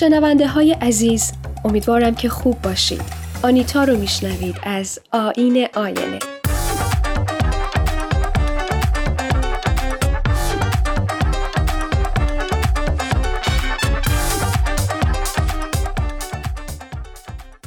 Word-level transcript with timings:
شنونده 0.00 0.46
های 0.46 0.72
عزیز 0.72 1.32
امیدوارم 1.64 2.14
که 2.14 2.28
خوب 2.28 2.62
باشید. 2.62 3.02
آنیتا 3.42 3.84
رو 3.84 3.96
میشنوید 3.96 4.56
از 4.62 5.00
آین 5.12 5.66
آینه. 5.74 6.18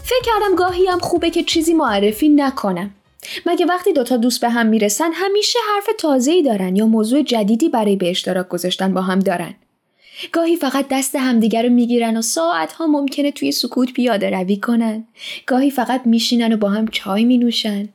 فکر 0.03 0.21
کردم 0.25 0.55
گاهی 0.57 0.87
هم 0.87 0.99
خوبه 0.99 1.29
که 1.29 1.43
چیزی 1.43 1.73
معرفی 1.73 2.29
نکنم. 2.29 2.91
مگه 3.45 3.65
وقتی 3.65 3.93
دوتا 3.93 4.17
دوست 4.17 4.41
به 4.41 4.49
هم 4.49 4.67
می‌رسن 4.67 5.11
همیشه 5.13 5.59
حرف 5.75 5.89
تازه‌ای 5.99 6.43
دارن 6.43 6.75
یا 6.75 6.85
موضوع 6.85 7.21
جدیدی 7.21 7.69
برای 7.69 7.95
به 7.95 8.09
اشتراک 8.09 8.47
گذاشتن 8.47 8.93
با 8.93 9.01
هم 9.01 9.19
دارن؟ 9.19 9.53
گاهی 10.31 10.55
فقط 10.55 10.85
دست 10.91 11.15
همدیگر 11.15 11.63
رو 11.63 11.69
می‌گیرن 11.69 12.17
و 12.17 12.21
ساعتها 12.21 12.87
ممکنه 12.87 13.31
توی 13.31 13.51
سکوت 13.51 13.93
پیاده 13.93 14.29
روی 14.29 14.57
کنن. 14.57 15.07
گاهی 15.45 15.71
فقط 15.71 16.01
میشینن 16.05 16.53
و 16.53 16.57
با 16.57 16.69
هم 16.69 16.87
چای 16.87 17.25
می 17.25 17.37
نوشن 17.37 17.89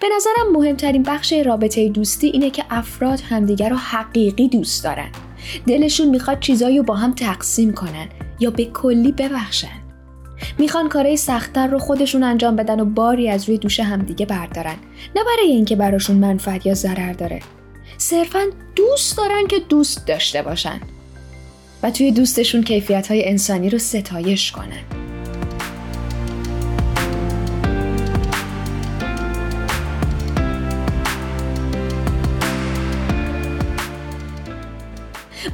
به 0.00 0.06
نظرم 0.16 0.52
مهمترین 0.52 1.02
بخش 1.02 1.32
رابطه 1.32 1.88
دوستی 1.88 2.26
اینه 2.26 2.50
که 2.50 2.64
افراد 2.70 3.20
همدیگر 3.20 3.68
رو 3.68 3.76
حقیقی 3.76 4.48
دوست 4.48 4.84
دارن. 4.84 5.08
دلشون 5.66 6.08
می‌خواد 6.08 6.40
چیزایی 6.40 6.78
رو 6.78 6.84
با 6.84 6.94
هم 6.94 7.14
تقسیم 7.14 7.72
کنن 7.72 8.08
یا 8.40 8.50
به 8.50 8.64
کلی 8.64 9.12
ببخشن. 9.12 9.84
می‌خوان 10.58 10.88
کارهای 10.88 11.16
سختتر 11.16 11.66
رو 11.66 11.78
خودشون 11.78 12.22
انجام 12.22 12.56
بدن 12.56 12.80
و 12.80 12.84
باری 12.84 13.28
از 13.28 13.48
روی 13.48 13.58
دوش 13.58 13.80
همدیگه 13.80 14.26
بردارن. 14.26 14.76
نه 15.16 15.24
برای 15.24 15.50
اینکه 15.50 15.76
براشون 15.76 16.16
منفعت 16.16 16.66
یا 16.66 16.74
ضرر 16.74 17.12
داره. 17.12 17.40
صرفا 17.98 18.42
دوست 18.76 19.16
دارن 19.16 19.46
که 19.46 19.58
دوست 19.58 20.06
داشته 20.06 20.42
باشن. 20.42 20.80
و 21.84 21.90
توی 21.90 22.12
دوستشون 22.12 22.62
کیفیت 22.62 23.06
های 23.08 23.28
انسانی 23.28 23.70
رو 23.70 23.78
ستایش 23.78 24.52
کنن. 24.52 24.82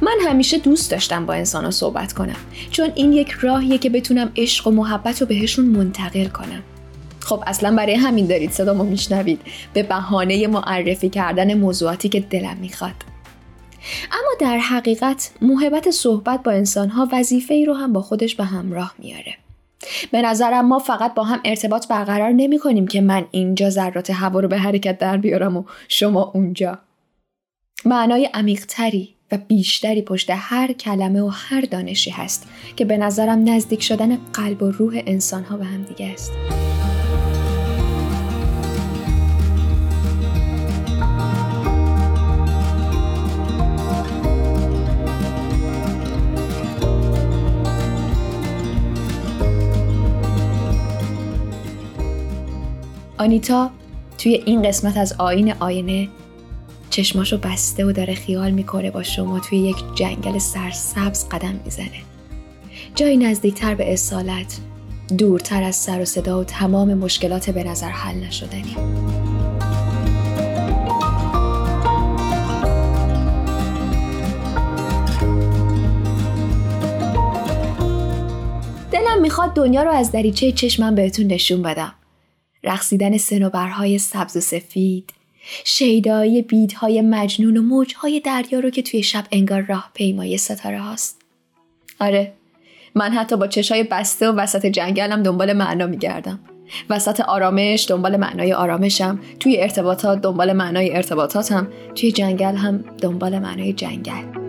من 0.01 0.17
همیشه 0.27 0.57
دوست 0.57 0.91
داشتم 0.91 1.25
با 1.25 1.33
انسان 1.33 1.71
صحبت 1.71 2.13
کنم 2.13 2.35
چون 2.71 2.91
این 2.95 3.13
یک 3.13 3.31
راهیه 3.31 3.77
که 3.77 3.89
بتونم 3.89 4.31
عشق 4.35 4.67
و 4.67 4.71
محبت 4.71 5.21
رو 5.21 5.27
بهشون 5.27 5.65
منتقل 5.65 6.25
کنم. 6.25 6.63
خب 7.19 7.43
اصلا 7.47 7.75
برای 7.75 7.95
همین 7.95 8.27
دارید 8.27 8.51
صدا 8.51 8.73
ما 8.73 8.83
میشنوید. 8.83 9.41
به 9.73 9.83
بهانه 9.83 10.47
معرفی 10.47 11.09
کردن 11.09 11.53
موضوعاتی 11.53 12.09
که 12.09 12.19
دلم 12.19 12.57
می‌خواد. 12.61 12.95
اما 14.11 14.31
در 14.39 14.57
حقیقت 14.57 15.31
محبت 15.41 15.91
صحبت 15.91 16.43
با 16.43 16.51
انسانها 16.51 17.09
وظیفه 17.11 17.53
ای 17.53 17.65
رو 17.65 17.73
هم 17.73 17.93
با 17.93 18.01
خودش 18.01 18.35
به 18.35 18.43
همراه 18.43 18.93
میاره. 18.99 19.35
به 20.11 20.21
نظرم 20.21 20.67
ما 20.67 20.79
فقط 20.79 21.13
با 21.13 21.23
هم 21.23 21.39
ارتباط 21.45 21.87
برقرار 21.87 22.31
نمی 22.31 22.59
کنیم 22.59 22.87
که 22.87 23.01
من 23.01 23.25
اینجا 23.31 23.69
ذرات 23.69 24.09
هوا 24.09 24.39
رو 24.39 24.47
به 24.47 24.57
حرکت 24.57 24.97
در 24.97 25.17
بیارم 25.17 25.57
و 25.57 25.63
شما 25.87 26.31
اونجا. 26.33 26.77
معنای 27.85 28.29
عمیقتری 28.33 29.15
و 29.31 29.37
بیشتری 29.37 30.01
پشت 30.01 30.29
هر 30.29 30.71
کلمه 30.73 31.21
و 31.21 31.27
هر 31.27 31.61
دانشی 31.61 32.11
هست 32.11 32.47
که 32.75 32.85
به 32.85 32.97
نظرم 32.97 33.49
نزدیک 33.49 33.83
شدن 33.83 34.17
قلب 34.33 34.63
و 34.63 34.71
روح 34.71 35.01
انسانها 35.05 35.57
به 35.57 35.65
هم 35.65 35.83
دیگه 35.83 36.13
است. 36.13 36.31
آنیتا 53.21 53.71
توی 54.17 54.43
این 54.45 54.61
قسمت 54.61 54.97
از 54.97 55.13
آین 55.17 55.53
آینه 55.59 56.07
چشماشو 56.89 57.37
بسته 57.37 57.85
و 57.85 57.91
داره 57.91 58.13
خیال 58.13 58.51
می‌کنه 58.51 58.91
با 58.91 59.03
شما 59.03 59.39
توی 59.39 59.57
یک 59.57 59.75
جنگل 59.95 60.37
سرسبز 60.37 61.29
قدم 61.29 61.59
می‌زنه. 61.65 62.01
جایی 62.95 63.17
نزدیکتر 63.17 63.75
به 63.75 63.93
اصالت 63.93 64.57
دورتر 65.17 65.63
از 65.63 65.75
سر 65.75 66.01
و 66.01 66.05
صدا 66.05 66.39
و 66.39 66.43
تمام 66.43 66.93
مشکلات 66.93 67.49
به 67.49 67.63
نظر 67.63 67.89
حل 67.89 68.15
نشدنی. 68.15 68.75
دلم 78.91 79.21
می‌خواد 79.21 79.53
دنیا 79.53 79.83
رو 79.83 79.91
از 79.91 80.11
دریچه 80.11 80.51
چشمم 80.51 80.95
بهتون 80.95 81.27
نشون 81.27 81.61
بدم. 81.61 81.93
رقصیدن 82.63 83.17
سنوبرهای 83.17 83.97
سبز 83.97 84.37
و 84.37 84.39
سفید 84.39 85.13
شیدایی 85.63 86.41
بیدهای 86.41 87.01
مجنون 87.01 87.57
و 87.57 87.61
موجهای 87.61 88.19
دریا 88.19 88.59
رو 88.59 88.69
که 88.69 88.81
توی 88.81 89.03
شب 89.03 89.25
انگار 89.31 89.61
راه 89.61 89.91
پیمای 89.93 90.37
ستاره 90.37 90.79
هاست. 90.79 91.21
آره 91.99 92.33
من 92.95 93.11
حتی 93.11 93.37
با 93.37 93.47
چشای 93.47 93.83
بسته 93.83 94.29
و 94.29 94.35
وسط 94.35 94.65
جنگلم 94.65 95.23
دنبال 95.23 95.53
معنا 95.53 95.87
میگردم. 95.87 96.39
وسط 96.89 97.19
آرامش 97.19 97.85
دنبال 97.89 98.17
معنای 98.17 98.53
آرامشم 98.53 99.19
توی 99.39 99.61
ارتباطات 99.61 100.21
دنبال 100.21 100.53
معنای 100.53 100.95
ارتباطاتم 100.95 101.67
توی 101.95 102.11
جنگل 102.11 102.55
هم 102.55 102.83
دنبال 103.01 103.39
معنای 103.39 103.73
جنگل. 103.73 104.41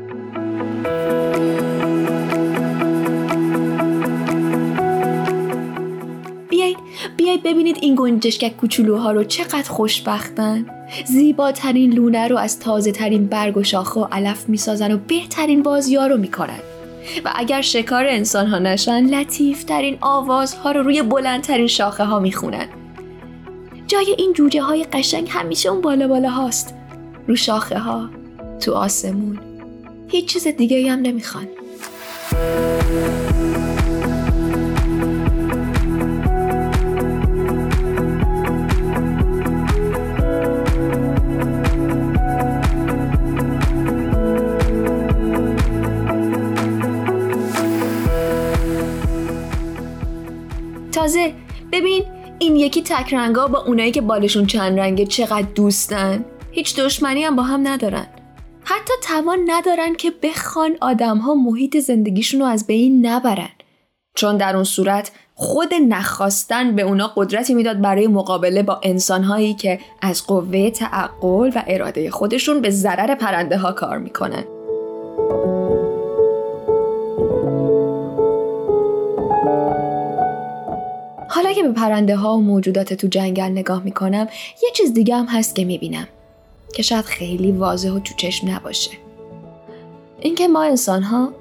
بیایید 7.17 7.43
ببینید 7.43 7.77
این 7.81 7.95
گنجشکک 7.99 8.57
کوچولوها 8.57 9.13
رو 9.13 9.25
چقدر 9.25 9.71
خوشبختن. 9.71 10.67
زیباترین 11.07 11.93
لونه 11.93 12.29
رو 12.29 12.39
از 12.39 12.61
تازه 12.61 12.93
ترین 12.93 13.27
برگ 13.27 13.57
و 13.57 13.63
شاخه 13.63 14.01
و 14.01 14.07
علف 14.13 14.49
می‌سازن 14.49 14.93
و 14.93 14.99
بهترین 15.09 15.63
بازیا 15.63 16.07
رو 16.07 16.17
می‌کنن. 16.17 16.59
و 17.25 17.33
اگر 17.35 17.61
شکار 17.61 18.07
انسان 18.07 18.47
ها 18.47 18.59
نشن 18.59 19.07
لطیف 19.07 19.65
ترین 19.65 19.99
آوازها 20.01 20.73
رو 20.73 20.83
روی 20.83 21.03
بلندترین 21.03 21.67
شاخه 21.67 22.05
ها 22.05 22.21
می‌خونن. 22.21 22.67
جای 23.87 24.15
این 24.19 24.33
جوجه 24.33 24.63
های 24.63 24.85
قشنگ 24.85 25.29
همیشه 25.31 25.69
اون 25.69 25.81
بالا 25.81 26.09
بالا 26.09 26.31
هاست. 26.31 26.75
رو 27.27 27.37
شاخه 27.37 27.79
ها 27.79 28.11
تو 28.61 28.73
آسمون. 28.73 29.39
هیچ 30.09 30.27
چیز 30.27 30.47
دیگه 30.47 30.91
هم 30.91 30.99
نمی‌خوان. 30.99 31.49
تازه 50.93 51.35
ببین 51.73 52.05
این 52.39 52.57
یکی 52.57 52.83
تک 52.83 53.15
رنگا 53.15 53.47
با 53.47 53.59
اونایی 53.59 53.91
که 53.91 54.01
بالشون 54.01 54.47
چند 54.47 54.81
رنگه 54.81 55.07
چقدر 55.07 55.47
دوستن. 55.55 56.25
هیچ 56.51 56.81
دشمنی 56.81 57.25
هم 57.25 57.37
با 57.37 57.43
هم 57.43 57.69
ندارن. 57.69 58.07
حتی 58.65 58.93
توان 59.03 59.39
ندارن 59.47 59.95
که 59.95 60.13
بخوان 60.23 60.77
آدم 60.81 61.19
ها 61.19 61.35
محیط 61.35 61.79
زندگیشون 61.79 62.41
رو 62.41 62.47
از 62.47 62.67
بین 62.67 63.07
نبرن. 63.07 63.49
چون 64.15 64.37
در 64.37 64.55
اون 64.55 64.65
صورت 64.65 65.13
خود 65.35 65.75
نخواستن 65.89 66.77
به 66.77 66.83
اونا 66.83 67.13
قدرتی 67.17 67.55
می‌داد 67.55 67.81
برای 67.81 68.07
مقابله 68.07 68.63
با 68.63 68.81
انسانهایی 68.83 69.55
که 69.55 69.79
از 70.03 70.27
قوه 70.27 70.71
تعقل 70.71 71.51
و 71.55 71.63
اراده 71.67 72.11
خودشون 72.11 72.61
به 72.61 72.71
ضرر 72.71 73.15
پرنده 73.15 73.59
ها 73.59 73.73
کار 73.73 73.99
می‌کنن. 73.99 74.45
که 81.55 81.63
به 81.63 81.73
پرنده 81.73 82.17
ها 82.17 82.37
و 82.37 82.41
موجودات 82.41 82.95
تو 82.95 83.07
جنگل 83.07 83.43
نگاه 83.43 83.83
می‌کنم 83.83 84.29
یه 84.63 84.71
چیز 84.75 84.95
دیگه 84.95 85.17
هم 85.17 85.27
هست 85.27 85.57
که 85.57 85.65
می‌بینم 85.65 86.09
که 86.75 86.83
شاید 86.83 87.05
خیلی 87.05 87.53
واضح 87.53 87.91
و 87.91 87.99
تو 87.99 88.15
چشم 88.17 88.51
نباشه. 88.51 88.91
اینکه 90.21 90.49
ما 90.49 90.63
انسان 90.63 91.03
ها 91.03 91.33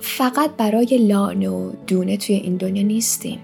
فقط 0.00 0.50
برای 0.56 0.98
لانه 0.98 1.48
و 1.48 1.70
دونه 1.86 2.16
توی 2.16 2.34
این 2.34 2.56
دنیا 2.56 2.82
نیستیم. 2.82 3.38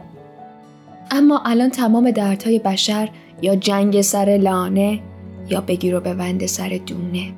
اما 1.11 1.43
الان 1.45 1.71
تمام 1.71 2.11
دردهای 2.11 2.59
بشر 2.59 3.09
یا 3.43 3.57
جنگ 3.57 4.01
سر 4.01 4.39
لانه 4.43 5.01
یا 5.51 5.61
بگیر 5.61 5.97
و 5.97 6.01
ببند 6.01 6.47
سر 6.47 6.81
دونه. 6.87 7.33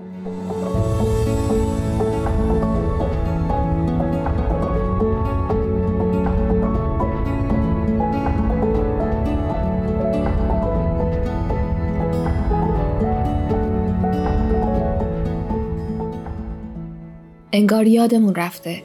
انگار 17.57 17.87
یادمون 17.87 18.35
رفته 18.35 18.83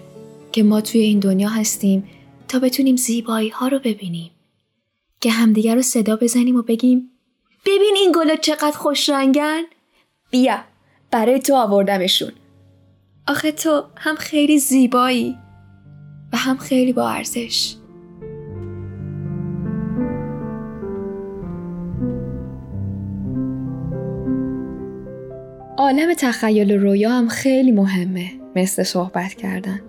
که 0.51 0.63
ما 0.63 0.81
توی 0.81 1.01
این 1.01 1.19
دنیا 1.19 1.49
هستیم 1.49 2.03
تا 2.47 2.59
بتونیم 2.59 2.95
زیبایی 2.95 3.49
ها 3.49 3.67
رو 3.67 3.79
ببینیم. 3.79 4.31
که 5.21 5.31
همدیگر 5.31 5.75
رو 5.75 5.81
صدا 5.81 6.15
بزنیم 6.15 6.55
و 6.55 6.61
بگیم 6.61 7.11
ببین 7.65 7.95
این 7.95 8.11
گلا 8.15 8.35
چقدر 8.35 8.77
خوش 8.77 9.09
رنگن؟ 9.09 9.61
بیا 10.31 10.59
برای 11.11 11.39
تو 11.39 11.55
آوردمشون. 11.55 12.31
آخه 13.27 13.51
تو 13.51 13.83
هم 13.97 14.15
خیلی 14.15 14.59
زیبایی 14.59 15.35
و 16.33 16.37
هم 16.37 16.57
خیلی 16.57 16.93
با 16.93 17.09
ارزش. 17.09 17.75
عالم 25.77 26.13
تخیل 26.13 26.71
و 26.71 26.77
رویا 26.77 27.11
هم 27.11 27.27
خیلی 27.27 27.71
مهمه. 27.71 28.39
مثل 28.59 28.83
صحبت 28.83 29.33
کردن. 29.33 29.81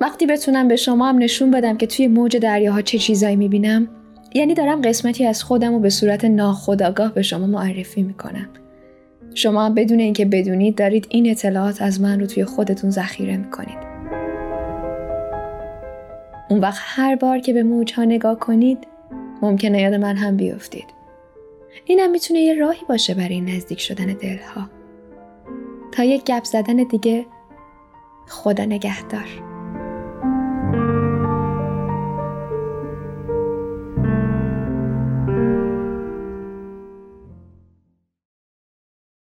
وقتی 0.00 0.26
بتونم 0.26 0.68
به 0.68 0.76
شما 0.76 1.08
هم 1.08 1.18
نشون 1.18 1.50
بدم 1.50 1.76
که 1.76 1.86
توی 1.86 2.08
موج 2.08 2.36
دریاها 2.36 2.82
چه 2.82 2.98
چیزایی 2.98 3.36
می‌بینم 3.36 3.88
یعنی 4.34 4.54
دارم 4.54 4.80
قسمتی 4.80 5.26
از 5.26 5.44
خودم 5.44 5.74
و 5.74 5.78
به 5.78 5.90
صورت 5.90 6.24
ناخودآگاه 6.24 7.14
به 7.14 7.22
شما 7.22 7.46
معرفی 7.46 8.02
می‌کنم. 8.02 8.48
شما 9.34 9.66
هم 9.66 9.74
بدون 9.74 10.00
اینکه 10.00 10.24
بدونید 10.24 10.74
دارید 10.74 11.06
این 11.10 11.30
اطلاعات 11.30 11.82
از 11.82 12.00
من 12.00 12.20
رو 12.20 12.26
توی 12.26 12.44
خودتون 12.44 12.90
ذخیره 12.90 13.36
می‌کنید. 13.36 13.78
اون 16.50 16.60
وقت 16.60 16.80
هر 16.80 17.16
بار 17.16 17.38
که 17.38 17.52
به 17.52 17.62
موجها 17.62 18.04
نگاه 18.04 18.38
کنید 18.38 18.78
ممکنه 19.42 19.80
یاد 19.80 19.94
من 19.94 20.16
هم 20.16 20.36
بیفتید. 20.36 20.86
اینم 21.84 22.10
می‌تونه 22.10 22.40
یه 22.40 22.54
راهی 22.54 22.82
باشه 22.88 23.14
برای 23.14 23.40
نزدیک 23.40 23.80
شدن 23.80 24.06
دلها. 24.06 24.70
تا 25.92 26.04
یک 26.04 26.24
گپ 26.24 26.44
زدن 26.44 26.76
دیگه 26.76 27.26
خدا 28.28 28.64
نگهدار. 28.64 29.53